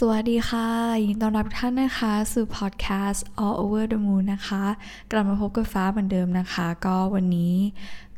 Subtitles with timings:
[0.00, 0.68] สวัสดีค่ะ
[1.02, 4.64] ยินดีต้อนรับทุกท่านนะคะสู่พอดแคสต์ All Over the Moon นะคะ
[5.12, 7.54] กลับมาพบกับฟ้าเหมือนเดิมนะคะ ก็วันนี้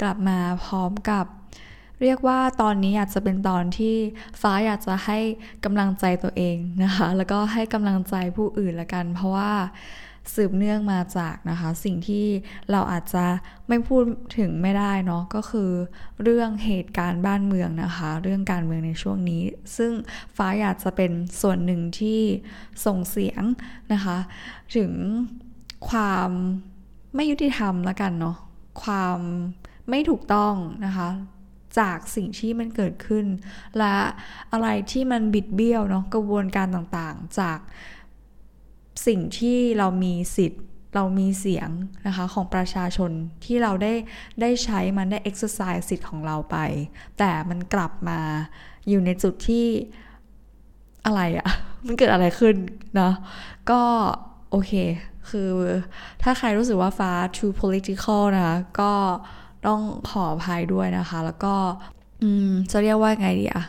[0.00, 1.24] กลับมาพร้อมกับ
[2.02, 3.94] เรียกว่าตอนนี้อยากจะเป็นตอนที่
[4.40, 5.18] ฟ้าอยากจะให้
[5.64, 9.52] กำลังใจตัวเองนะคะ แล้วก็ให้กำลังใจผู้อื่นละกัน เพราะว่า
[10.34, 12.26] สืบเนื่องมาจากนะคะ สิ่งที่
[12.70, 13.24] เราอาจจะ
[13.68, 14.02] ไม่พูด
[14.38, 15.70] ถึงไม่ได้เนาะก็คือ
[16.22, 19.43] เรื่องเหตุการณ์บ้านเมืองนะคะ เรื่องการเมืองในช่วงนี้
[19.76, 19.93] ซึ่ง
[20.36, 22.20] ฟ้าอยากจะเป็นส่วนหนึ่งที่
[22.86, 23.43] ส่งเสียง
[23.93, 24.18] นะคะ
[24.76, 24.93] ถึง
[25.89, 26.31] ความ
[27.14, 28.36] ไม่ยุติธรรมละกันเนาะ
[28.82, 29.18] ความ
[29.90, 30.54] ไม่ถูกต้อง
[30.86, 31.08] นะคะ
[31.79, 33.27] จากสิ่งที่มันเกิดขึ้น
[33.78, 33.97] และ
[34.53, 37.58] อะไรที่มันบิดเบี้ยวเนาะกระบวนการต่างๆ จาก
[39.06, 40.62] สิ่งที่เรามีสิทธิ์
[40.94, 41.69] เรามีเสียง
[42.06, 43.11] นะคะของประชาชน
[43.44, 43.92] ที่เราได้
[44.41, 46.56] ได้ใช้มันได้ exercise สิทธิ์ของเราไป
[47.19, 48.20] แต่มันกลับมา
[48.89, 49.66] อยู่ในจุดที่
[51.06, 51.48] อะไรอะ
[51.86, 52.56] มันเกิดอะไรขึ้น
[52.97, 53.14] เนาะ
[53.70, 53.80] ก็
[54.50, 54.72] โอเค
[55.30, 55.50] คือ
[56.23, 58.92] ถ้าใครรู้สึกว่าฟ้า too political นะคะก็
[59.67, 59.80] ต้อง
[60.11, 61.55] ขออภัยด้วยนะคะ แล้วก็
[62.23, 63.64] อืมจะเรียกว่าไงดีอะ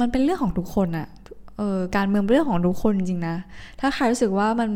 [0.00, 1.08] มันเป็นเรื่องของทุกคนอะ
[1.56, 3.36] เออการเมืองเป็นเรื่องของทุกคนจริงนะ
[3.80, 4.70] ถ้าใครรู้สึกว่ามัน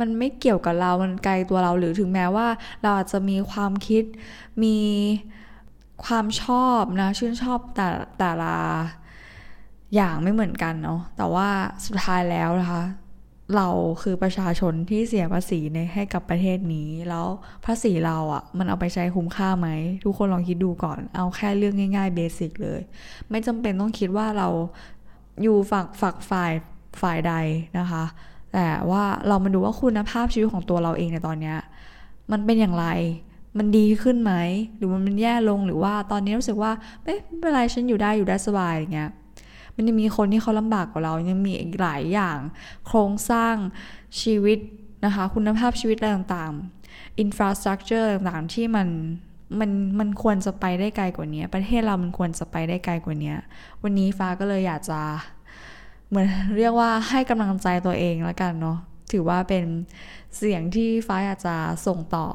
[0.00, 2.48] มันไม่เกี่ยวกับเรา มันไกลตัวเราหรือถึงแม้ว่า
[2.82, 4.04] เราอาจจะมีความคิด
[4.62, 4.76] มี
[6.04, 7.88] ความชอบนะ ชื่นชอบแต่
[8.18, 8.54] แต่ละ
[9.94, 11.48] อย่างไม่เหมือนกันเนาะ แต่ว่า
[11.86, 12.84] สุดท้ายแล้วนะคะ
[13.56, 13.68] เรา
[14.02, 17.26] คือประชาชนที่เสียภาษีในให้กับประเทศนี้ แล้ว
[17.66, 19.68] ภาษีเราอะ่ะ มันเอาไปใช้คุ้มค่าไหม
[20.04, 22.80] ทุกคนลองคิดดูก่อน เอาแค่เรื่องง่ายๆเบสิกเลย
[23.30, 24.48] ไม่จำเป็นต้องคิดว่าเรา
[25.42, 26.52] อยู่ฝักฝักฝ่าย
[27.00, 27.34] ฝ่ายใด
[27.78, 28.04] นะคะ
[28.52, 31.54] แต่ว่าเรามาดูว่าคุณภาพชีวิตของตัวเราเองในตอนนี้
[32.30, 32.86] มันเป็นอย่างไร
[33.58, 34.32] มันดีขึ้นไหม
[34.76, 36.72] หรือมันแย่ลงหรือว่าตอนนี้รู้สึกว่า
[37.02, 39.10] ไม่เป็นไรฉันอยู่ได้อยู่ได้สบายอย่างเงี้ย
[39.76, 42.38] มันยังมีคนที่เขาลำบากกว่าเรายังมีอีกหลายอย่าง
[42.86, 43.54] โครงสร้าง
[44.20, 44.58] ชีวิต
[45.04, 48.88] นะคะ คุณภาพชีวิตอะไรต่างๆอินฟราสตรักเจอร์ต่างๆที่มัน
[49.60, 53.34] มันมันควรจะไปได้ไกลกว่านี้ประเทศเรามันควรจะไปได้ไกลกว่านี้
[53.82, 55.00] วันนี้ฟ้าก็เลยอยากจะ
[56.08, 56.26] เหมือน
[56.56, 58.78] เรียกว่าให้กำลังใจตัวเองแล้วกันเนาะ
[59.12, 59.64] ถือว่าเป็น
[60.36, 62.26] เสียงที่ฟ้าอยากจะส่งต่อ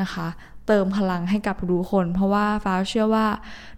[0.00, 0.28] นะคะ
[0.66, 3.26] เติมพลังให้กับทุกคน เพราะว่าฟ้าเชื่อว่า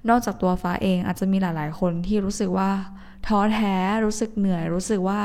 [0.08, 2.70] นอกจากตัวฟ้าเองอาจจะมีหลาย ๆ คนที่รู้สึกว่า
[3.26, 5.20] ท้อแท้รู้สึกเหนื่อยรู้สึกว่า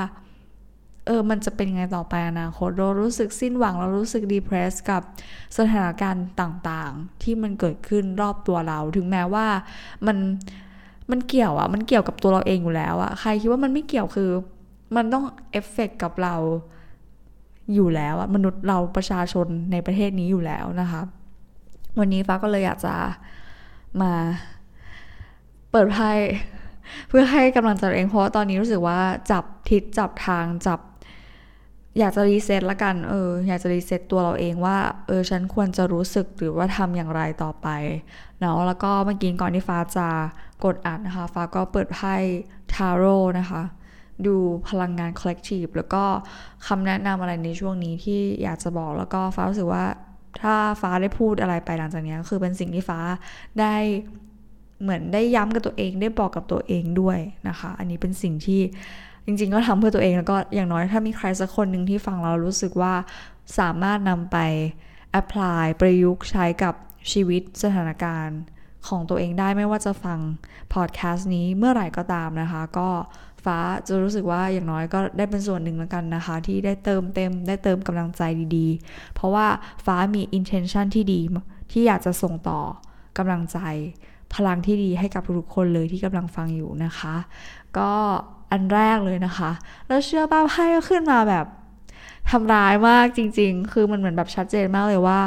[1.06, 5.02] เออ มันจะเป็นไงต่อไปอนาคตเรารู้สึกสิ้นหวังเรารู้สึกดีเพรสกับ
[5.58, 9.48] สถานการณ์ต่างๆ ที่มันเกิดขึ้นรอบตัวเรา ถึงแม้ว่า
[10.08, 10.18] มัน
[11.12, 14.30] มันเกี่ยวอะมันเกี่ยวกับตัวเราเองอยู่แล้วอะใครคิดว่ามันไม่เกี่ยวคือ
[14.96, 16.36] มันต้องเอฟเฟกกับเรา
[17.74, 21.02] อยู่แล้วอะมนุษย์เราประชาชนในประเทศนี้อยู่แล้วนะคะ
[22.00, 22.96] วันนี้ฟ้าก็เลยอยากจะ
[24.02, 24.14] มา
[25.72, 26.12] เปิดไพ่
[27.08, 29.00] เพื่อให้กำลังใจตัวเองเพราะว่าตอนนี้รู้สึกว่า
[29.32, 30.80] จับทิศจับทางจับ
[32.00, 34.78] อยากจะ reset ละกัน เออ อยากจะ reset ตัวเราเองว่า
[35.08, 37.68] เออ ฉันควรจะรู้สึกหรือว่าทำอย่างไรต่อไป
[38.40, 40.08] เนาะ แล้วก็เมื่อกี้ก่อนที่ฟ้าจะ
[40.64, 42.16] กดอัดนะคะ ฟ้าก็เปิดไพ่
[42.74, 43.64] ทาโร่นะคะ
[44.26, 44.36] ดู
[44.68, 46.04] พลังงาน collective แล้วก็
[46.68, 49.86] คำแนะนำอะไรในช่วงนี้ที่อยากจะบอก แล้วก็ฟ้ารู้สึกว่า
[50.42, 53.00] ถ้าฟ้าได้พูดอะไรไปหลังจากนี้คือเป็นสิ่งที่ฟ้า
[53.60, 53.76] ได้
[54.82, 58.62] เหมือนได้ย้ำกับตัวเอง ได้บอกกับตัวเองด้วยนะคะ อันนี้เป็นสิ่งที่
[59.30, 62.94] จริงๆ ก็ทำเพื่อตัวเองแล้วก็อย่างน้อยถ้ามีใครสักคนหนึ่งที่ฟังเรารู้สึกว่า
[63.60, 64.38] สามารถนำไป
[65.20, 66.74] apply ประยุกต์ใช้กับ
[67.12, 68.40] ชีวิตสถานการณ์
[68.88, 70.20] ของตัวเองได้ไม่ว่าจะฟัง
[70.74, 72.90] พอดแคสต์นี้เมื่อไหร่ก็ตามนะคะ ก็
[73.46, 73.58] ฟ้า
[73.88, 78.22] จะรู้สึกว่าอย่างน้อยก็ได้เป็นส่วนหนึ่งแล้วกันนะคะ ที่ได้เติมเต็มได้เติมกำลังใจ
[78.56, 79.48] ดีๆ เพราะว่า
[79.86, 81.20] ฟ้ามี intention ที่ดี
[81.72, 82.60] ที่อยากจะส่งต่อ
[83.18, 83.60] กำลังใจ
[84.36, 87.16] พลังที่ดีให้กับทุกคนเลยที่กำลังฟังอยู่นะคะ
[87.78, 87.92] ก็
[88.52, 89.52] อันแรกเลยนะคะ
[89.88, 91.46] แล้วเชื่อป้าไพ่ก็ขึ้นมาแบบ
[92.32, 95.20] ทำร้ายมากจริง ๆ คือมันเหมือนแบบชัดเจนมากเลยว่า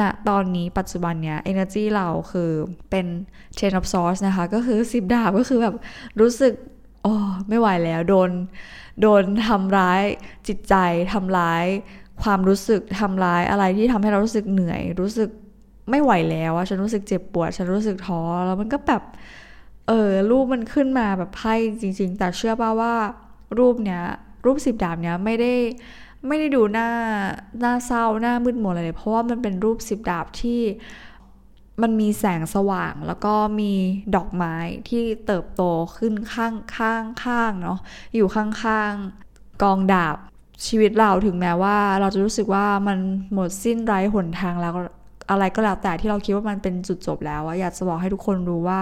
[0.00, 2.50] ณนะตอนนี้ปัจจุบันเนี้ย energy เราคือ
[2.90, 3.06] เป็น
[3.58, 5.74] chain of source นะคะ ก็คือสิบดาบก็คือแบบ
[6.20, 6.52] รู้สึก
[7.02, 7.14] โอ้
[7.48, 8.30] ไม่ไหวแล้วโดน
[9.00, 10.02] โดนทำร้าย
[10.48, 10.74] จิตใจ
[11.12, 11.64] ทำร้าย
[12.22, 15.28] ความรู้สึกทำร้ายอะไรที่ทำให้เรารู้สึกเหนื่อย รู้สึก
[15.90, 19.02] ไม่ไหวแล้วอะฉันรู้สึกเจ็บปวด ฉันรู้สึกท้อแล้วมันก็แบบ
[19.88, 22.94] เออรูปมันขึ้นมาแบบไพ่จริง ๆ แต่เชื่อป่าว่า
[23.58, 24.02] รูปเนี้ย
[24.44, 25.54] รูปสิบดาบเนี้ยไม่ได้
[26.26, 26.88] ไม่ได้ดูหน้า
[27.60, 30.60] หน้าเศร้าหน้ามืดมนอะไรเลยเพราะว่ามันเป็นรูปสิบดาบที่
[31.82, 33.72] มันมีแสงสว่างแล้วก็มี
[34.16, 34.54] ดอกไม้
[34.88, 35.62] ที่เติบโต
[35.96, 37.78] ขึ้นข้างข้างข้างเนาะ
[38.14, 38.92] อยู่ข้างข้าง
[39.62, 40.16] กองดาบ
[40.66, 42.98] ชีวิตเราถึงแม้ว่าเราจะรู้สึกว่ามัน
[43.32, 44.74] หมดสิ้นไร้หนทางแล้ว
[45.30, 48.80] อะไรก็แล้วแต่ที่เราคิดว่ามันเป็นจุดจบแล้วอะอยากจะบอกให้ทุกคนรู้ว่า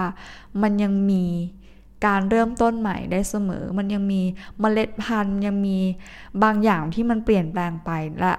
[0.61, 1.25] มันยังมี
[2.05, 4.21] การเริ่มต้นใหม่ได้เสมอ มันยังมี
[4.59, 5.77] เมล็ดพันธุ์ยังมี
[6.43, 8.33] บางอย่างที่มันเปลี่ยนแปลงไปและ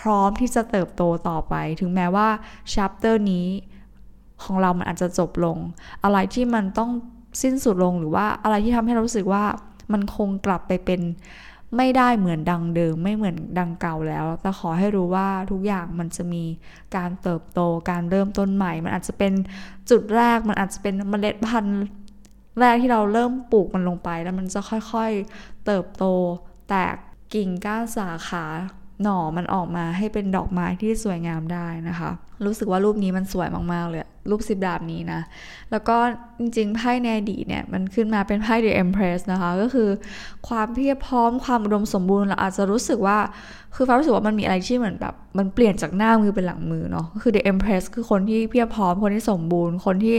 [0.00, 2.28] พร้อมที่จะเติบโตต่อไป ถึงแม้ว่า
[2.72, 3.46] ชัปเตอร์นี้
[4.42, 5.58] ของเรามันอาจจะจบลง
[6.04, 6.90] อะไรที่มันต้อง
[7.42, 9.44] สิ้นสุดลงหรือว่าอะไรที่ทำให้เรารู้สึกว่า
[9.92, 11.00] มันคงกลับไปเป็น
[11.76, 16.44] ไม่ได้เหมือนดังเดิม ไม่เหมือนดังเก่าแล้ว แต่ขอให้รู้ว่าทุกอย่างมันจะมี
[16.96, 19.32] การเติบโตการเริ่มต้นใหม่ มันอาจจะเป็น
[19.90, 21.84] จุดแรกมันอาจจะเป็นเมล็ดพันธุ์
[22.60, 26.04] แรกที่เราเริ่มปลูกมันลงไป แล้วมันจะค่อยๆเติบโต
[26.68, 26.96] แตก
[27.34, 28.44] กิ่งก้านสาขา
[29.02, 32.10] หน่อมันออกมาให้เป็นดอกไม้ที่สวยงามได้นะคะ
[32.44, 34.00] รู้สึกว่ารูปนี้มันสวยมากๆเลย
[34.30, 35.20] รูปสิบดาบนี้นะ
[35.70, 35.96] แล้วก็
[36.38, 39.88] จริงๆ ไพ่ในอดีตเนี่ย มันขึ้นมาเป็นไพ่ The Empress นะคะ ก็คือ
[40.48, 43.18] ความเพียบพร้อมความอุดมสมบูรณ์เราอาจจะรู้สึกว่า
[43.74, 50.16] คือฟ้ารู้สึกว่ามันมีอะไรที่เหมือนแบบ มันเปลี่ยนจากหน้ามือเป็นหลังมือเนาะก็คือ The Empress คือคนที่เพียบพร้อมคนที่สมบูรณ์ คนที่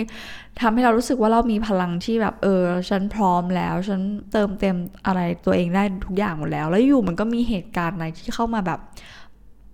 [0.61, 4.75] ทำให้เรารู้สึกว่าเรามีพลังที่แบบเออ ฉันพร้อมแล้ว ฉันเติมเต็ม
[5.05, 8.79] อะไรตัวเองได้ทุกอย่างหมดแล้ว แล้วอยู่มันก็มีเหตุการณ์อะไรที่เข้ามาแบบ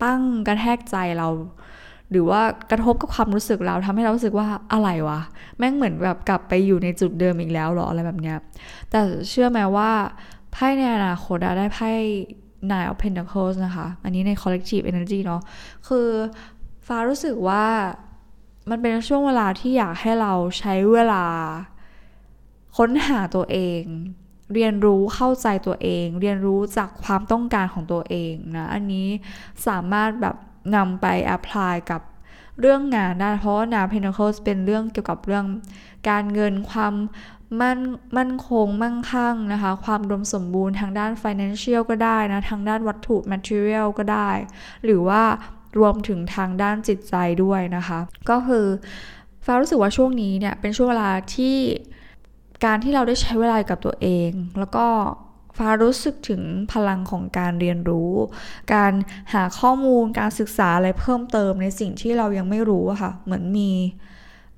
[0.01, 1.29] ปั้งกระแทกใจเรา
[2.13, 5.19] หรือว่ากระทบกับความรู้สึกเราทำให้เรารู้สึกว่าอะไรวะ
[5.57, 8.37] แม่งเหมือนแบบกลับไปอยู่ในจุดเดิมอีกแล้วหรออะไรแบบเนี้ย
[8.89, 8.99] แต่
[9.29, 9.91] เชื่อไหมว่า
[10.51, 11.91] ไพ่ในอนาคตได้ไพ่
[12.71, 15.41] Nine of Pentacles นะคะ อันนี้ใน Collective Energy เนาะ
[15.87, 16.07] คือ
[16.87, 17.65] ฟ้ารู้สึกว่า
[18.69, 21.25] มันเป็นช่วงเวลาที่อยากให้เราใช้เวลา
[22.77, 23.83] ค้นหาตัวเอง
[24.53, 29.07] เรียนรู้เข้าใจตัวเอง เรียนรู้จากความต้องการของตัวเองนะ อันนี้
[29.67, 30.35] สามารถแบบ
[30.75, 32.01] นำไป apply กับ
[32.59, 35.45] เรื่องงานได้เพราะว่า Nine Pentacle เป็นเรื่องเกี่ยวกับเรื่อง
[36.09, 36.93] การเงินความ
[37.61, 37.79] มั่น
[38.17, 44.29] มั่นคงมั่งคั่งนะคะ ความรวมสมบูรณ์ทางด้าน financial ก็ได้นะ ทางด้านวัตถุ material ก็ได้
[44.85, 45.23] หรือว่า
[45.79, 47.99] รวมถึงทางด้านจิตใจด้วยนะคะ
[48.29, 48.65] ก็คือ
[49.45, 51.55] ฟ้ารู้สึกว่าช่วงนี้เนี่ย เป็นช่วงเวลาที่
[52.65, 54.87] การที่เราได้ใช้เวลากับตัวเอง แล้วก็
[55.57, 56.41] ฟ้ารู้สึกถึง
[56.73, 58.11] พลังของการเรียนรู้
[58.73, 58.93] การ
[59.33, 63.69] หาข้อมูลการศึกษาอะไรเพิ่มเติมในสิ่งที่เรายังไม่รู้อะค่ะ เหมือนมี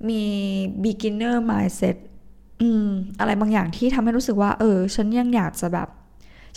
[0.09, 0.23] มี
[0.83, 1.97] beginner mindset
[2.61, 2.89] อืม
[3.19, 5.87] อะไรบางอย่างที่ทำให้รู้สึกว่า เออ ฉันยังอยากจะแบบ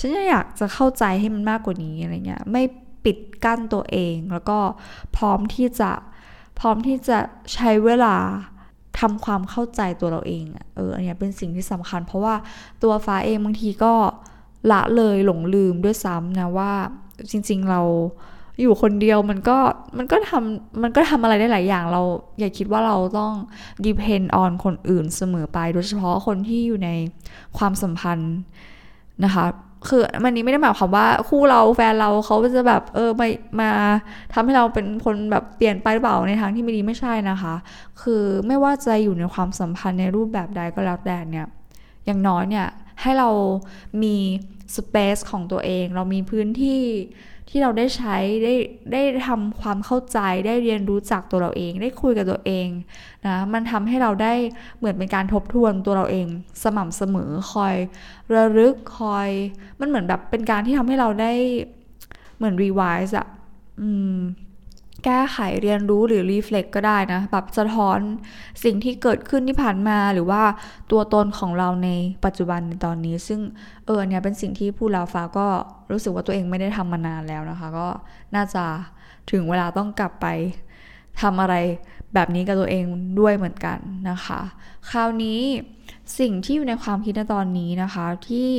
[0.01, 2.63] ฉันยังอยากจะเข้าใจให้มันมากกว่านี้อะไรเงี้ย ไม่
[3.05, 4.59] ปิดกั้นตัวเอง แล้วก็
[5.17, 5.93] พร้อมที่จะ
[6.61, 7.19] พร้อมที่จะ
[7.55, 8.17] ใช้เวลา
[9.01, 10.45] ทำความเข้าใจตัวเราเอง
[10.77, 12.35] เออ อันนี้เป็นสิ่งที่สำคัญ เพราะว่า
[12.83, 13.95] ตัวฟ้าเองบางทีก็
[14.73, 16.73] ละเลยหลงลืมด้วยซ้ำนะว่า
[17.31, 17.83] จริง ๆเรา
[18.61, 19.59] อยู่คนเดียวมันก็
[19.99, 22.03] มันก็ทำมันก็ทำอะไรได้หลายอย่างเรา
[22.39, 23.33] อย่าคิดว่าเราต้อง
[23.87, 26.91] depend on คนอื่นเสมอไป โดยเฉพาะคนที่อยู่ใน
[27.59, 28.35] ความสัมพันธ์
[29.25, 29.47] นะคะ
[29.89, 33.27] คือมันนี้ไม่ได้หมายความว่าคู่เราแฟนเราเขาจะแบบเออมา
[33.61, 33.69] มา
[34.33, 37.55] ทำให้เราเป็นคนแบบเปลี่ยนไปหรือเปล่าในทางที่ไม่ดีไม่ใช่นะคะ
[38.03, 41.47] คือไม่ว่าจะอยู่ในความสัมพันธ์ในรูปแบบใดก็แล้วแต่เนี่ย
[42.07, 42.67] อย่างน้อยเนี่ย
[43.03, 43.29] ให้เรา
[44.03, 44.17] มี
[44.77, 46.83] space ของตัวเอง เรามีพื้นที่
[47.49, 48.55] ที่เราได้ใช้ได้
[48.93, 52.69] ได้ทำความเข้าใจได้เรียนรู้จักตัวเราเอง ได้คุยกับตัวเอง
[53.27, 54.35] นะมันทำให้เราได้
[54.79, 56.27] เหมือนเป็นการทบทวนตัวเราเอง
[56.63, 57.77] สม่ำเสมอคอย
[58.35, 59.29] ระลึกคอย
[59.81, 61.33] มันเหมือนแบบเป็นการที่ทำให้เราได้
[62.37, 63.27] เหมือน revise อะ
[63.81, 64.17] อืม
[65.05, 67.99] แก้ไขเรียนรู้หรือ reflect ก็ได้นะแบบสะท้อน
[68.65, 70.43] สิ่งที่เกิดขึ้นที่ผ่านมาหรือว่า
[70.91, 71.89] ตัวตนของเราใน
[72.25, 73.41] ปัจจุบันในตอนนี้ ซึ่ง
[73.87, 75.47] เออเนี่ยเป็นสิ่งที่ผู้ลาฟ้าก็
[75.91, 77.89] รู้สึกว่าตัวเองไม่ได้ทำมานานแล้วนะคะ ก็
[78.35, 78.65] น่าจะ
[79.31, 80.27] ถึงเวลาต้องกลับไป
[81.21, 81.55] ทำอะไร
[82.15, 82.85] แบบนี้กับตัวเอง
[83.21, 83.79] ด้วยเหมือนกัน
[84.11, 84.41] นะคะ
[84.91, 85.41] คราวนี้
[86.19, 88.51] สิ่งที่อยู่ในความคิดในตอนนี้นะคะที่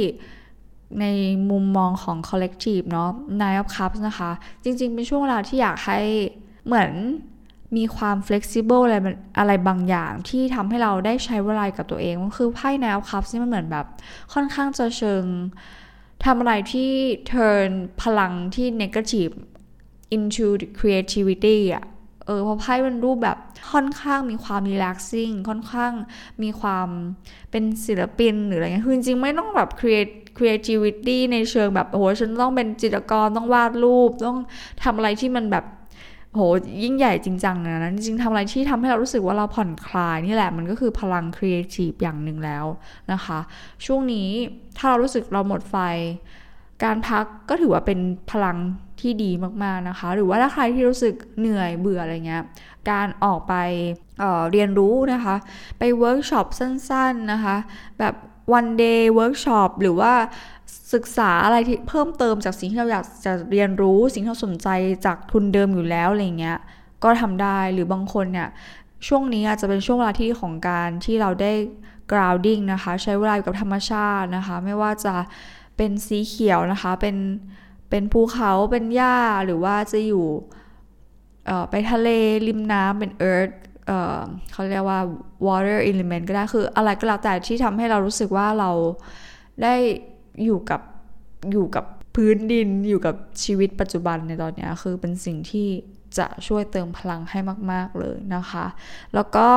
[0.99, 1.05] ใน
[1.49, 3.09] มุมมองของ collective เนาะ
[3.41, 4.31] Nine of Cups นะคะ
[4.63, 5.99] จริง ๆ เป็นช่วงเวลาที่อยากให้
[6.65, 6.91] เหมือน
[7.77, 8.95] มีความ flexible อะไร
[9.39, 13.85] อะไรบางอย่างที่ทำให้เราได้ใช้เวลากับตัวเองคือไพ่ Nine of Cups นี่มันเหมือนแบบ
[14.33, 15.23] ค่อนข้างจะเชิง
[16.25, 16.91] ทำอะไรที่
[17.31, 17.69] turn
[18.01, 19.33] พลังที่ negative
[20.15, 20.47] into
[20.79, 21.85] creativity อะ
[22.25, 23.37] เออเพราะไพ่เป็นรูปแบบ
[23.71, 25.91] ค่อนข้างมีความ relaxing ค่อนข้าง
[26.43, 26.87] มีความ
[27.51, 34.37] เป็นศิลปินหรืออะไรเงี้ยคือจริงไม่ต้องแบบ create creativity ในเชิงแบบโอ้โหฉันต้องเป็นจิตรกรต้องวาดรูป ต้อง
[34.83, 35.65] ทำอะไรที่มันแบบ
[36.33, 36.41] โห
[36.83, 42.65] ยิ่งใหญ่จริงจังนะจริงๆทำอะไรที่ทำให้เรารู้สึกว่าเราผ่อนคลายนี่แหละมันก็คือพลังครีเอทีฟอย่างหนึ่งแล้ว
[43.11, 43.39] นะคะ
[43.85, 44.29] ช่วงนี้
[44.77, 45.75] ถ้าเรารู้สึกเราหมดไฟ
[46.83, 47.99] การพักก็ถือว่าเป็น
[48.31, 48.57] พลัง
[49.01, 49.31] ที่ดี
[49.63, 52.43] มากๆนะคะ หรือว่าถ้าใครที่รู้สึกเหนื่อยเบื่ออะไรเงี้ย
[52.91, 55.35] การออกไปเรียนรู้นะคะ
[55.79, 57.55] ไปเวิร์กช็อปสั้นๆนะคะ
[57.99, 58.15] แบบ
[58.57, 60.13] one day workshop หรือว่า
[60.93, 64.67] ศึกษาอะไรที่เพิ่มเติมจากสิ่งที่เราอยากจะเรียนรู้สิ่งที่เราสนใจ
[65.05, 66.57] จากทุนเดิมอยู่แล้วอะไรเงี้ย
[67.03, 68.49] ก็ทำได้หรือบางคนเนี่ย
[69.07, 71.51] ช่วงนี้อาจจะเป็นช่วงเวลาที่ของการที่เราได้
[72.11, 75.15] grounding นะคะ ใช้เวลาอยู่กับธรรมชาตินะคะ ไม่ว่าจะ
[75.77, 77.15] เป็นสีเขียวนะคะ เป็น
[77.89, 80.25] เป็นภูเขาเป็นหญ้าหรือว่าจะอยู่
[81.69, 82.09] ไปทะเล
[82.47, 83.55] ริมน้ำเป็น earth
[83.89, 84.99] เเขาเรียกว่า
[85.47, 88.71] water element ก็ได้คืออะไรก็แล้วแต่ที่ทำให้เรารู้สึกว่าเรา
[89.63, 89.75] ได้
[90.43, 90.81] อยู่กับ
[91.51, 95.67] อยู่กับพื้นดินอยู่กับชีวิตปัจจุบันในตอนนี้คือเป็นสิ่งที่
[96.17, 97.39] จะช่วยเติมพลังให้
[97.71, 98.65] มาก ๆ เลยนะคะ
[99.15, 99.49] แล้วก็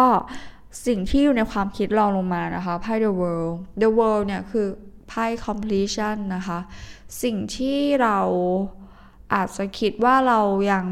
[0.86, 4.66] สิ่งที่อยู่ในความคิดรองลงมานะคะไพ่ the world the world เนี่ยคือ
[5.08, 6.58] ไพ่ completion นะคะ
[7.22, 8.18] สิ่งที่เรา
[9.34, 10.40] อาจจะคิดว่าเรา
[10.72, 10.86] ยัง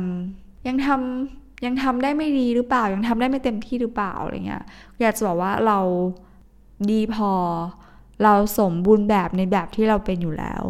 [0.66, 4.64] ยังทำ ยังทำได้ไม่ดีหรือเปล่า ยังทำได้ไม่เต็มที่หรือเปล่าอะไรเงี้ย
[5.00, 5.78] อยากจะบอกว่าเรา
[6.90, 7.32] ดีพอ
[8.22, 10.62] เราสมบูรณ์แบบในแบบที่เราเป็นอยู่แล้ว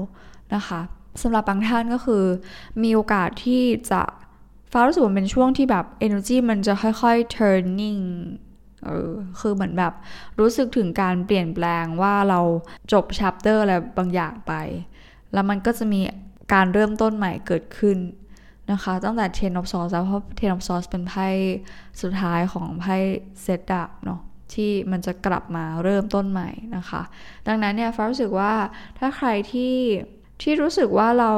[0.55, 0.81] นะคะ
[1.23, 2.25] สำหรับบางท่านก็คือ
[2.83, 4.03] มีโอกาสที่จะ
[4.73, 8.03] ฟ้ารู้สึกว่าเป็นช่วงที่แบบ energy มันจะค่อยๆ turning
[8.85, 9.93] เออคือเหมือนแบบ
[10.41, 12.41] รู้สึกถึงการเปลี่ยนแปลงว่าเรา
[12.93, 14.53] จบ chapter อะไรบางอย่างไป
[15.33, 16.01] แล้วมันก็จะมี
[16.53, 17.97] การเริ่มต้นใหม่เกิดขึ้น
[18.73, 21.27] นะคะ ตั้งแต่ Ten of Swords เพราะ Ten of Swords เป็นไพ่
[22.03, 22.97] สุดท้ายของไพ่
[23.43, 24.21] เซตดับเนาะ
[24.53, 27.03] ที่มันจะกลับมาเริ่มต้นใหม่นะคะ
[27.47, 28.53] ดังนั้นเนี่ยฟ้ารู้สึกว่า
[28.99, 29.75] ถ้าใครที่
[30.43, 31.33] ที่รู้สึกว่าเรา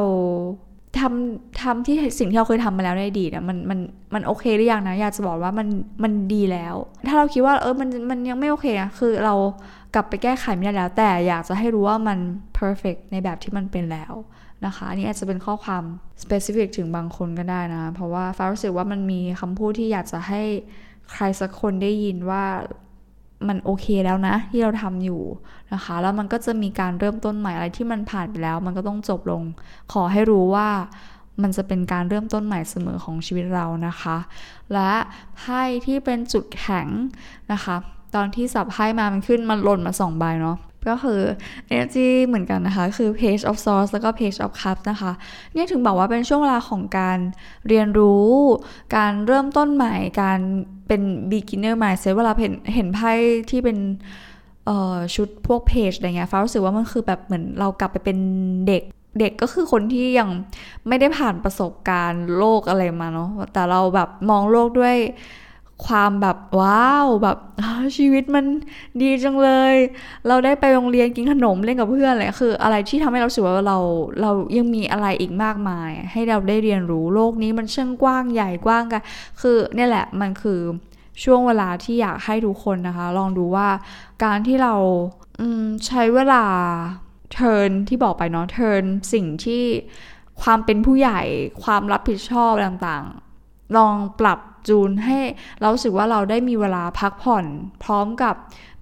[1.00, 3.78] ทำทำที่สิ่งที่เราเคยทำมาแล้วในอดีตอะมันมัน
[4.14, 5.68] มันโอเคหรือยังนะอยากจะบอกว่ามัน
[6.02, 6.74] มันดีแล้ว
[7.08, 9.34] ถ้าเราคิดว่าเออมันมันยังไม่โอเคอะคือเรา
[9.94, 12.18] กลับไปแก้ไขไม่ได้แล้ว แต่อยากจะให้รู้ว่ามัน
[12.58, 14.12] perfect ในแบบที่มันเป็นแล้ว
[14.66, 15.84] นะคะอันนี้อาจจะเป็นข้อความ
[16.22, 20.42] specific ถึงบางคนก็ได้นะ เพราะว่าฟ้ารู้สึกว่ามันมีคำพูดที่อยากจะให้
[21.12, 22.44] ใครสักคนได้ยินว่า
[23.48, 25.22] มันโอเคแล้วนะ ที่เราทำอยู่
[25.72, 29.42] นะคะ แล้วมันก็จะมีการเริ่มต้นใหม่อะไรที่มันผ่านไปแล้ว มันก็ต้องจบลง
[29.92, 30.68] ขอให้รู้ว่า
[31.42, 34.16] มันจะเป็นการเริ่มต้นใหม่เสมอของชีวิตเรานะคะ
[34.72, 34.90] และ
[35.36, 36.88] ไพ่ที่เป็นจุดแข็ง
[37.52, 37.76] นะคะ
[38.14, 40.56] ตอนที่สับไพ่มามันขึ้นมันหล่นมาสองใบเนาะ
[40.88, 41.20] ก็คือ
[41.72, 45.12] energy เหมือนกันนะคะ คือ page of swords แล้วก็ page of cups นะคะ
[45.54, 47.18] เนี่ยถึงบอกว่าเป็นช่วงเวลาของการ
[47.68, 48.28] เรียนรู้
[48.96, 50.38] การเริ่มต้นใหม่ การ
[50.88, 53.12] เป็น beginner mindset เวลาเห็นเห็นไพ่
[53.50, 53.78] ที่เป็น
[55.14, 58.18] ชุดพวกเพจอะไรเงี้ยฟ้ารู้สึกว่ามันคือแบบเหมือนเรากลับไปเป็น
[58.68, 58.82] เด็ก
[59.20, 60.28] เด็กก็คือคนที่ยัง
[60.88, 64.96] ไม่ได้ผ่านประสบการณ์โลกอะไรมาเนาะแต่เราแบบมองโลกด้วย
[65.86, 67.38] ความแบบว้าวแบบ
[67.96, 68.44] ชีวิตมัน
[69.02, 69.74] ดีจังเลย
[70.28, 73.78] เราได้ไปโรงเรียนกินขนมเล่นกับเพื่อนอะไรคือ อะไรที่ทำให้เราสึกว่าเรา
[74.22, 79.02] เรายังมีอะไรอีกมากมาย ให้เราได้เรียนรู้โลกนี้มันช่างกว้างใหญ่กว้างกัน
[79.40, 80.60] คือเนี่ยแหละมันคือ
[81.24, 83.68] ช่วงเวลาที่อยากให้ทุกคนนะคะ ลองดูว่า
[84.24, 84.74] การที่เรา
[85.86, 86.44] ใช้เวลา
[87.34, 89.62] เทิร์นที่บอกไปเนาะเทิร์นสิ่งที่
[90.42, 91.20] ความเป็นผู้ใหญ่
[91.64, 93.31] ความรับผิดชอบต่างๆ
[93.76, 94.38] ลองปรับ
[94.68, 95.18] จูนให้
[95.60, 97.44] เราสึกว่าเราได้มีเวลาพักผ่อน
[97.84, 98.34] พร้อมกับ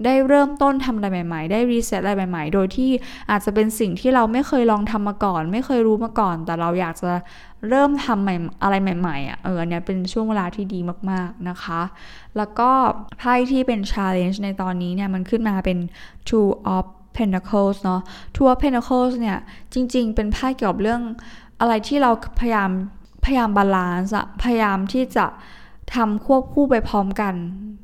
[0.05, 2.91] ได้เริ่มต้นทำอะไรใหม่ๆ ได้รีเซ็ตอะไรใหม่ๆ โดยที่
[3.31, 7.13] อาจจะเป็นสิ่งที่เราไม่เคยลองทำมาก่อน ไม่เคยรู้มาก่อน แต่เราอยากจะ
[7.69, 10.81] เริ่มทำใหม่อะไรใหม่ๆอะเอออันนี้เป็นช่วงเวลาที่ดี
[11.11, 11.81] มากๆนะคะ
[12.37, 12.71] แล้วก็
[13.19, 15.79] ไพ่ที่เป็น challenge ในตอนนี้เนี่ยมันขึ้นมาเป็น
[16.29, 18.01] two of pentacles เนาะ
[18.35, 19.39] two of pentacles เนี่ย
[19.75, 21.03] จริงๆ เป็นไพ่เกี่ยวกับเรื่อง
[21.61, 22.71] อะไรที่เราพยายาม
[23.25, 25.27] พยายาม balance พยายามที่จะ
[25.95, 27.35] ทำควบคู่ไปพร้อมกัน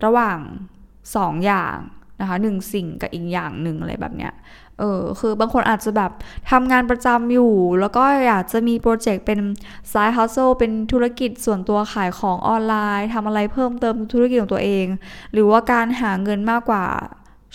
[0.05, 0.39] ระหว่าง
[0.85, 1.77] 2ออย่าง
[2.21, 4.35] นะคะหนึ่งสิ่งกับอีกอย่างหนึ่งอะไรแบบเนี้ย
[4.79, 6.13] เออคือบางคนอาจจะแบบ
[6.51, 9.41] ทำงานประจำอยู่ แล้วก็อยากจะมี project เป็น
[9.89, 14.87] side hustle เป็นธุรกิจส่วนตัวขายของออนไลน์ทำอะไรเพิ่มเติมธุรกิจของตัวเอง
[15.33, 16.85] หรือว่าการหาเงินมากกว่า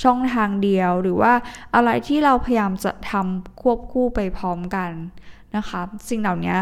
[0.03, 1.33] ช่องทางเดียว หรือว่า
[1.75, 4.91] อะไรที่เราพยายามจะทำควบคู่ไปพร้อมกัน
[5.55, 6.57] นะคะ สิ่งเหล่านี้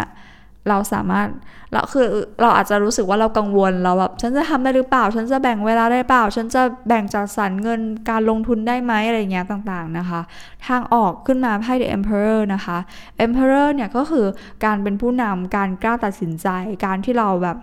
[0.69, 1.27] เราสามารถ
[1.71, 2.07] เราคือ
[2.41, 10.21] เราอาจจะรู้สึกว่าเรากังวลเราแบบฉันจะทำได้หรือเปล่า ฉันจะแบ่งเวลาได้เปล่า ฉันจะแบ่งจัดสรรเงินการลงทุนได้ไหมอะไรเงี้ยต่างๆนะคะ
[10.67, 12.77] ทางออกขึ้นมาไพ่ The Emperor นะคะ
[13.25, 14.25] Emperor เนี่ยก็คือ
[14.65, 16.47] การเป็นผู้นำการกล้าตัดสินใจ
[16.85, 17.57] การที่เราแบบ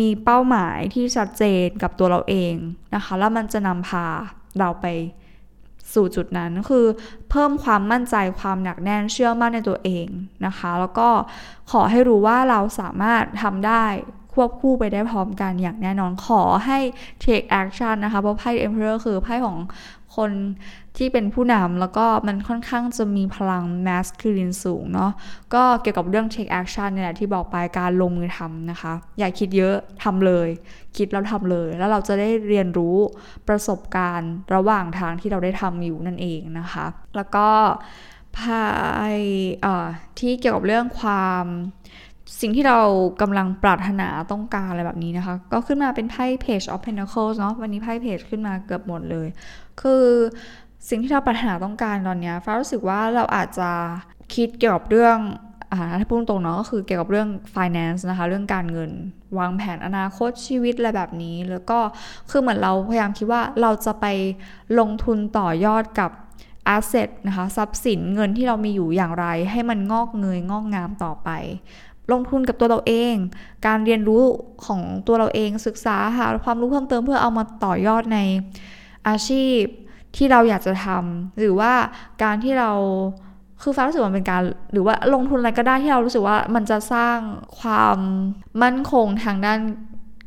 [0.00, 2.54] มีเป้าหมายที่ชัดเจนกับตัวเราเอง
[2.94, 4.06] นะคะ แล้วมันจะนำพา
[4.58, 4.86] เราไป
[5.94, 6.86] สู่จุดนั้นคือ
[7.30, 10.06] เพิ่มความมั่นใจความหนักแน่นเชื่อมั่นในตัวเอง
[10.46, 11.08] นะคะ แล้วก็
[11.70, 13.84] ขอให้รู้ว่าเราสามารถทำได้
[14.34, 16.78] ควบคู่ไปได้พร้อมกันอย่างแน่นอนขอให้
[17.24, 19.56] take action นะคะ เพราะไพ่ Emperor คือไพ่ของ
[20.20, 20.32] คน
[20.96, 25.12] ที่เป็นผู้นำแล้วก็มันค่อนข้างจะมีพลัง masculine สูงเนาะ
[25.54, 30.48] ก็เกี่ยวกับเรื่อง take action เนี่ยแหละที่บอกไปการลงมือทำนะคะ อย่าคิดเยอะทำเลย
[30.96, 32.96] คิดแล้วทำเลย แล้วเราจะได้เรียนรู้
[33.48, 36.86] ประสบการณ์ระหว่างทางที่เราได้ทำอยู่นั่นเองนะคะ
[37.16, 37.48] แล้วก็
[38.38, 38.68] พา
[39.14, 39.16] ย
[40.18, 41.46] ที่เกี่ยวกับเรื่องความ
[42.40, 42.78] สิ่งที่เรา
[43.20, 49.28] กำลังปรารถนาต้องการอะไรแบบนี้นะคะ ก็ขึ้นมาเป็นไพ่ Page of Pentacles เนาะวันนี้ไพ่เพจขึ้นมาเกือบหมดเลย
[49.80, 50.04] คือ
[50.88, 53.70] สิ่งที่เราปรารถนาต้องการตอนนี้ฟ้ารู้สึกว่าเราอาจจะ
[54.34, 55.18] คิดเกี่ยวกับเรื่อง
[55.72, 58.90] อ่าถ้าพูดตรงเนาะก็คือเกี่ยวกับเรื่อง finance นะคะ เรื่องการเงิน
[59.38, 61.78] วางแผนอนาคตชีวิตอะไรแบบนี้ แล้วก็
[62.30, 64.06] คือเหมือนเราพยายามคิดว่าเราจะไป
[64.78, 66.10] ลงทุนต่อยอดกับ
[66.76, 71.30] asset นะคะทรัพย์สินเงินที่เรามีอยู่อย่างไร ให้มันงอกเงยงอกงามต่อไป
[72.12, 73.14] ลงทุนกับตัวเราเอง
[73.66, 74.22] การเรียนรู้
[74.66, 78.18] ของตัวเราเองศึกษาหาความรู้เพิ่มเติมเพื่อเอามาต่อยอดใน
[79.08, 79.60] อาชีพ
[80.16, 81.72] ที่เราอยากจะทำหรือว่า
[82.22, 82.72] การที่เรา
[83.62, 87.18] คือฟ้ารู้สึกว่าเป็นการหรือว่าลงทุนอะไรก็ได้ที่เรารู้สึกว่ามันจะสร้าง
[87.58, 87.98] ความ
[88.62, 89.58] มั่นคงทางด้าน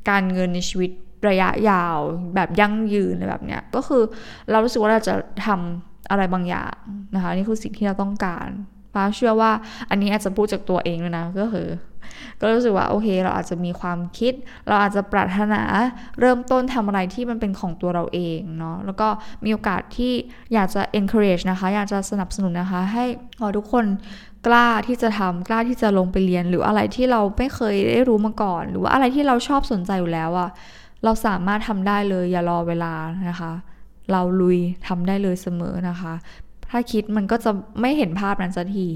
[0.10, 0.92] การเงินในชีวิต
[1.30, 1.98] ระยะยาว
[2.36, 4.04] แบบยั่งยืนแบบเนี้ยก็คือ
[4.52, 6.75] เรารู้สึกว่าเราจะทำอะไรบางอย่าง
[7.16, 8.48] นะคะนี่คือสิ่งที่เราต้องการ
[8.94, 9.52] ฟ้าเชื่อว่า
[9.90, 11.68] อันนี้อาจจะพูดจากตัวเองเลยนะก็คือ
[12.42, 14.34] ก็รู้สึกว่าโอเค เราอาจจะมีความคิด
[14.68, 15.62] เราอาจจะปรารถนา
[16.20, 19.08] เริ่มต้นทำอะไรที่มันเป็นของตัวเราเองเนาะแล้วก็
[19.44, 20.14] มีโอกาสที่
[20.54, 23.06] อยากจะ encourage นะคะ อยากจะสนับสนุนนะคะ ให้
[23.58, 23.86] ทุกคน
[24.48, 30.50] กล้าที่จะทำกล้าที่จะลงไปเรียน หรืออะไรที่เราไม่เคยได้รู้มาก่อน หรือว่าอะไรที่เราชอบสนใจอยู่แล้วอะ
[31.04, 32.94] เราสามารถทำได้เลยอย่ารอเวลา
[33.30, 33.52] นะคะ
[34.12, 36.14] เราลุยทำได้เลยเสมอนะคะ
[36.74, 37.51] ถ้าคิดมันก็จะ
[37.82, 38.88] ไม่เห็นภาพนั้นสักที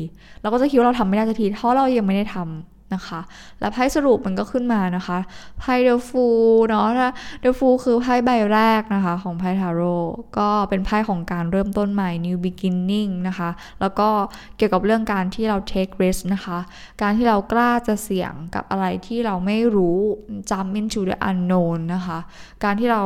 [0.42, 3.20] เราก็จะคิดว่าเราทำไม่ได้สักทีเพราะเรายังไม่ได้ทำ นะคะ
[3.60, 5.18] และไพ่สรุปมันก็ขึ้นมานะคะ
[5.60, 6.26] ไพ่เดลฟู
[6.70, 7.10] เนาะถ้า
[7.42, 9.96] เดลฟูคือไพ่ใบแรกนะคะ ของไพ่ทาโร่
[10.38, 13.50] ก็เป็นไพ่ของการเริ่มต้นใหม่ new beginning นะคะ
[13.82, 14.10] แล้วก็
[14.58, 16.58] เกี่ยวกับเรื่องการที่เรา take risk นะคะ
[17.02, 19.98] การที่เรากล้าจะเสี่ยงกับอะไรที่เราไม่รู้
[20.50, 22.20] jump into the unknown นะคะ
[22.64, 23.04] การที่เรา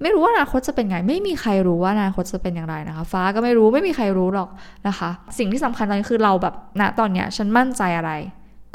[0.00, 4.48] ไม่รู้ว่าอนาคตจะเป็นไง ไม่มีใครรู้ว่าอนาคตจะเป็นอย่างไรนะคะ ฟ้าก็ไม่รู้ไม่มีใครรู้หรอก
[4.88, 8.12] นะคะ สิ่งที่สำคัญตอนนี้คือเราแบบณตอนเนี้ยฉันมั่นใจอะไร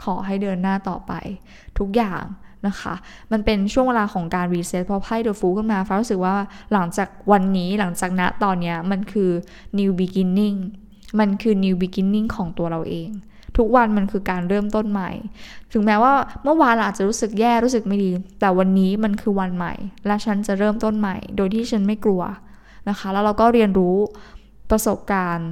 [0.04, 1.14] ขอให้เดินหน้าต่อไป
[1.80, 2.24] ทุกอย่าง
[2.68, 2.94] นะคะ
[3.32, 6.36] มันเป็นช่วงเวลาของการ reset พอไพ่ The Fool ขึ้นมาฟ้ารู้สึกว่า
[6.74, 9.32] หลังจากวันนี้หลังจากณตอนนี้มันคือ
[9.80, 10.58] new beginning
[11.20, 13.10] มันคือ new beginning ของตัวเราเอง
[13.58, 15.12] ทุกวันมันคือการเริ่มต้นใหม่
[15.72, 19.74] ถึงแม้ว่าเมื่อวานอาจจะรู้สึกแย่รู้สึกไม่ดี แต่วันนี้มันคือวันใหม่
[20.06, 22.22] และฉันจะเริ่มต้นใหม่ โดยที่ฉันไม่กลัว
[22.90, 23.96] นะคะ แล้วเราก็เรียนรู้
[24.72, 25.50] ประสบการณ์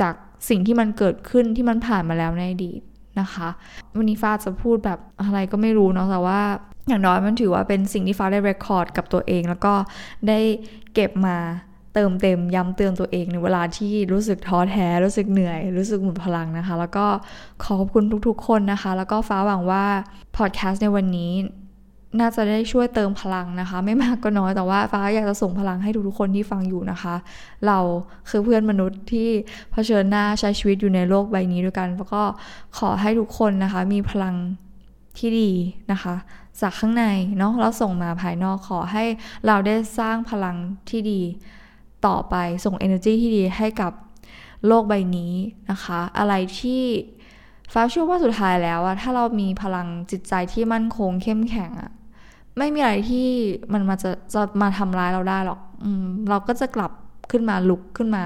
[0.00, 0.14] จาก
[0.48, 2.80] สิ่งที่มันเกิดขึ้นที่มันผ่านมาแล้วในอดีต
[3.20, 3.48] นะคะ
[3.96, 6.40] วันนี้ฟ้าจะพูดแบบอะไรก็ไม่รู้เนาะแต่ว่า
[6.88, 9.74] อย่างน้อยมันถือว่าเป็นสิ่งที่ฟ้าได้เรคคอร์ดกับตัวเอง แล้วก็
[10.28, 10.38] ได้
[10.94, 11.36] เก็บมา
[11.94, 17.06] เติมเต็มย้ำเตือนตัวเองในเวลาที่รู้สึกท้อแท้ รู้สึกเหนื่อย รู้สึกหมดพลังนะคะ แล้วก็
[17.64, 19.84] ขอบคุณทุกๆ คนนะคะ แล้วก็ฟ้าหวังว่า
[20.36, 21.32] พอดแคสต์ในวันนี้
[22.20, 27.14] น่าจะได้ช่วยเติมพลังนะคะ ไม่มากก็น้อยแต่ว่าฟ้าอยากจะส่งพลังให้ทุกๆคนที่ฟังอยู่นะคะ
[27.66, 27.78] เรา
[28.28, 29.28] คือเพื่อนมนุษย์ที่
[29.72, 32.22] เผชิญหน้าใช้ชีวิตอยู่ในโลกใบนี้ด้วยกัน แล้วก็
[32.78, 34.34] ขอให้ทุกคนนะคะ มีพลัง
[35.18, 35.50] ที่ดี
[35.92, 36.14] นะคะ
[36.60, 37.04] จากข้างใน
[37.38, 39.04] เนาะแล้วส่งมาภายนอกขอให้
[39.46, 40.56] เราได้สร้างพลัง
[40.88, 41.20] ที่ดี
[42.06, 43.92] ต่อไปส่ง energy ที่ดีให้กับ
[44.66, 45.32] โลกใบนี้
[45.70, 46.82] นะคะ อะไรที่
[47.72, 51.90] ฟ้าเชื่อว่าสุดท้ายแล้วอะถ้าเรามีพลังจิตใจที่มั่นคงเข้มแข็งอะ
[52.58, 53.28] ไม่มีอะไรที่
[53.72, 56.90] มันมาจะจะมาทำร้ายเราได้หรอกอืมเราก็จะกลับ
[57.30, 58.24] ขึ้นมาลุกขึ้นมา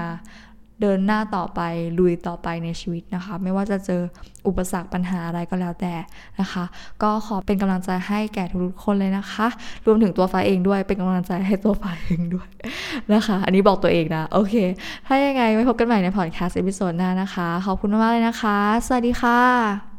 [0.81, 1.61] เดินหน้าต่อไป
[1.99, 4.01] ลุยต่อไปในชีวิตนะคะ ไม่ว่าจะเจอ
[4.47, 5.93] อุปสรรคปัญหาอะไรก็แล้วแต่
[6.39, 6.63] นะคะ
[7.03, 9.47] ก็ขอเป็นกำลังใจให้แก่ทุกคนเลยนะคะ
[9.85, 12.49] รวมถึงตัวฟ้าเองด้วยเป็นกำลังใจให้ตัวฟ้าเองด้วย
[13.13, 14.55] นะคะ อันนี้บอกตัวเองนะ โอเค
[15.07, 19.90] ถ้ายังไงไว้พบกันใหม่ในพอดแคสต์ episode หน้านะคะ ขอบคุณมากเลยนะคะ สวัสดีค่ะ